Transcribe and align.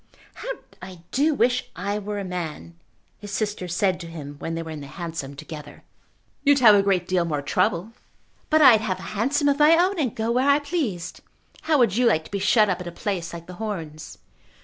"How 0.33 0.49
I 0.81 1.03
do 1.11 1.35
wish 1.35 1.69
I 1.75 1.99
were 1.99 2.17
a 2.17 2.23
man!" 2.23 2.73
his 3.19 3.29
sister 3.29 3.67
said 3.67 3.99
to 3.99 4.07
him 4.07 4.35
when 4.39 4.55
they 4.55 4.63
were 4.63 4.71
in 4.71 4.81
the 4.81 4.87
hansom 4.87 5.35
together. 5.35 5.83
"You'd 6.43 6.57
have 6.57 6.73
a 6.73 6.81
great 6.81 7.07
deal 7.07 7.23
more 7.23 7.43
trouble." 7.43 7.91
"But 8.49 8.63
I'd 8.63 8.81
have 8.81 8.97
a 8.97 9.03
hansom 9.13 9.47
of 9.47 9.59
my 9.59 9.77
own, 9.77 9.99
and 9.99 10.15
go 10.15 10.31
where 10.31 10.49
I 10.49 10.57
pleased. 10.57 11.19
How 11.61 11.77
would 11.77 11.97
you 11.97 12.07
like 12.07 12.25
to 12.25 12.31
be 12.31 12.39
shut 12.39 12.67
up 12.67 12.81
at 12.81 12.87
a 12.87 12.91
place 12.91 13.31
like 13.31 13.45
The 13.45 13.53
Horns?" 13.61 14.17